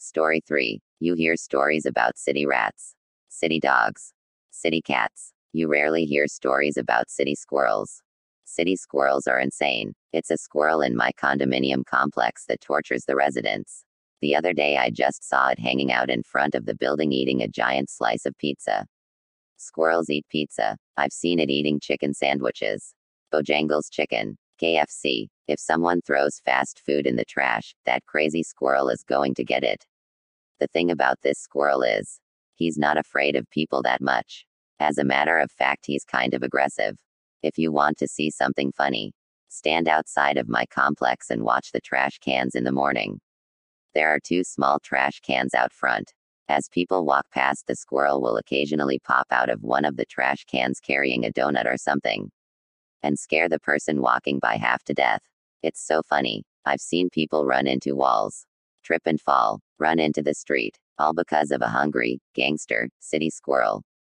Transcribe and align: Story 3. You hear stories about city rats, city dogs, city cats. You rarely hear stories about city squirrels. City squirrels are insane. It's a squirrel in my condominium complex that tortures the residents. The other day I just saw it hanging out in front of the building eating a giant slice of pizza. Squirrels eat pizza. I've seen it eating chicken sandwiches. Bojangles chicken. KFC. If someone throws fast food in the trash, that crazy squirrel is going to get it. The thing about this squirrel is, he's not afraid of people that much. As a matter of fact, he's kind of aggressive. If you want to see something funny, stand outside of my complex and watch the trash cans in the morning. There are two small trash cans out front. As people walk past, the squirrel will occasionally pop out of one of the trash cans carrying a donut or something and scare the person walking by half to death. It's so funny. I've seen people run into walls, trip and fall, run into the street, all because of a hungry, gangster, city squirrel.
Story 0.00 0.40
3. 0.46 0.80
You 1.00 1.14
hear 1.14 1.34
stories 1.34 1.84
about 1.84 2.16
city 2.16 2.46
rats, 2.46 2.94
city 3.28 3.58
dogs, 3.58 4.12
city 4.50 4.80
cats. 4.80 5.32
You 5.52 5.66
rarely 5.66 6.04
hear 6.04 6.28
stories 6.28 6.76
about 6.76 7.10
city 7.10 7.34
squirrels. 7.34 8.00
City 8.44 8.76
squirrels 8.76 9.26
are 9.26 9.40
insane. 9.40 9.94
It's 10.12 10.30
a 10.30 10.36
squirrel 10.36 10.82
in 10.82 10.96
my 10.96 11.10
condominium 11.20 11.84
complex 11.84 12.44
that 12.46 12.60
tortures 12.60 13.06
the 13.06 13.16
residents. 13.16 13.84
The 14.20 14.36
other 14.36 14.52
day 14.52 14.76
I 14.76 14.90
just 14.90 15.28
saw 15.28 15.48
it 15.48 15.58
hanging 15.58 15.90
out 15.90 16.10
in 16.10 16.22
front 16.22 16.54
of 16.54 16.64
the 16.64 16.76
building 16.76 17.10
eating 17.10 17.42
a 17.42 17.48
giant 17.48 17.90
slice 17.90 18.24
of 18.24 18.38
pizza. 18.38 18.86
Squirrels 19.56 20.10
eat 20.10 20.26
pizza. 20.28 20.76
I've 20.96 21.12
seen 21.12 21.40
it 21.40 21.50
eating 21.50 21.80
chicken 21.80 22.14
sandwiches. 22.14 22.94
Bojangles 23.34 23.90
chicken. 23.90 24.38
KFC. 24.58 25.28
If 25.46 25.58
someone 25.58 26.02
throws 26.02 26.40
fast 26.44 26.82
food 26.84 27.06
in 27.06 27.16
the 27.16 27.24
trash, 27.24 27.74
that 27.86 28.04
crazy 28.06 28.42
squirrel 28.42 28.88
is 28.88 29.02
going 29.02 29.34
to 29.34 29.44
get 29.44 29.64
it. 29.64 29.86
The 30.60 30.66
thing 30.66 30.90
about 30.90 31.22
this 31.22 31.38
squirrel 31.38 31.82
is, 31.82 32.20
he's 32.54 32.76
not 32.76 32.98
afraid 32.98 33.36
of 33.36 33.48
people 33.50 33.82
that 33.82 34.00
much. 34.00 34.44
As 34.80 34.98
a 34.98 35.04
matter 35.04 35.38
of 35.38 35.50
fact, 35.50 35.86
he's 35.86 36.04
kind 36.04 36.34
of 36.34 36.42
aggressive. 36.42 36.98
If 37.42 37.58
you 37.58 37.72
want 37.72 37.98
to 37.98 38.08
see 38.08 38.30
something 38.30 38.72
funny, 38.72 39.12
stand 39.48 39.88
outside 39.88 40.36
of 40.36 40.48
my 40.48 40.66
complex 40.66 41.30
and 41.30 41.42
watch 41.42 41.72
the 41.72 41.80
trash 41.80 42.18
cans 42.18 42.54
in 42.54 42.64
the 42.64 42.72
morning. 42.72 43.20
There 43.94 44.08
are 44.08 44.20
two 44.20 44.44
small 44.44 44.78
trash 44.80 45.20
cans 45.20 45.54
out 45.54 45.72
front. 45.72 46.12
As 46.48 46.68
people 46.68 47.04
walk 47.04 47.26
past, 47.30 47.66
the 47.66 47.76
squirrel 47.76 48.20
will 48.20 48.36
occasionally 48.36 48.98
pop 48.98 49.26
out 49.30 49.50
of 49.50 49.62
one 49.62 49.84
of 49.84 49.96
the 49.96 50.06
trash 50.06 50.44
cans 50.44 50.80
carrying 50.80 51.24
a 51.24 51.30
donut 51.30 51.66
or 51.66 51.76
something 51.76 52.30
and 53.02 53.18
scare 53.18 53.48
the 53.48 53.60
person 53.60 54.00
walking 54.00 54.38
by 54.38 54.56
half 54.56 54.82
to 54.84 54.94
death. 54.94 55.22
It's 55.62 55.84
so 55.84 56.02
funny. 56.02 56.44
I've 56.64 56.80
seen 56.80 57.10
people 57.10 57.46
run 57.46 57.66
into 57.66 57.96
walls, 57.96 58.46
trip 58.84 59.02
and 59.06 59.20
fall, 59.20 59.60
run 59.78 59.98
into 59.98 60.22
the 60.22 60.34
street, 60.34 60.78
all 60.98 61.14
because 61.14 61.50
of 61.50 61.62
a 61.62 61.68
hungry, 61.68 62.20
gangster, 62.34 62.88
city 63.00 63.30
squirrel. 63.30 63.82